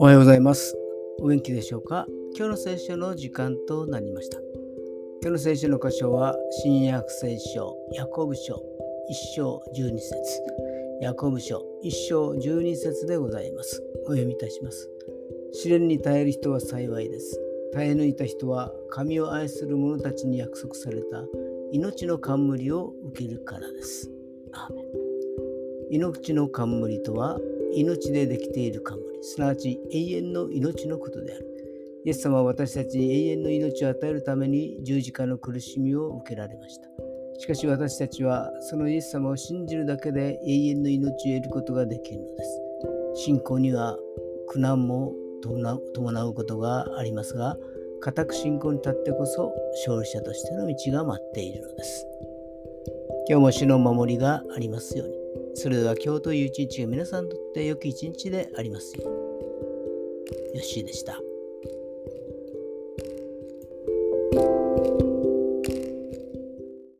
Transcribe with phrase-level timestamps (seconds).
[0.00, 0.76] おはようございます。
[1.20, 2.06] お元気でしょうか？
[2.36, 4.38] 今日の聖書の時間となりました。
[5.22, 8.62] 今日の聖書の箇所は、新約聖書、ヤコブ書、
[9.08, 10.14] 一章十二節
[11.00, 13.82] ヤコブ書、一章十二節でございます。
[14.04, 14.90] お読みいたします。
[15.52, 17.40] 試練に耐える人は幸いです。
[17.72, 21.24] 耐え抜いた人は、神を愛する者たちに約束された
[21.72, 24.10] 命の冠を受けるからです。
[24.66, 24.84] アーメン
[25.90, 27.38] 命の冠とは、
[27.74, 31.46] 命でできている冠、すなわち永遠の命のことである。
[32.04, 36.88] イエス様は私たちに永遠の命を与えるために十字架の苦しみを受けられました。
[37.38, 42.62] しかし私たちはそのイエス様を信じるだけで永遠の命を得ることができるのです。
[43.14, 43.96] 信仰には
[44.48, 47.56] 苦難も伴うことがありますが、
[48.00, 49.52] 固く信仰に立ってこそ
[49.86, 52.06] 勝利者としての道が待っているのです。
[53.30, 55.14] 今日も主の守りがありますように。
[55.54, 60.58] それでは今日という一日が皆さんにとって良き一日でありますように。
[60.58, 61.20] よッしーでした。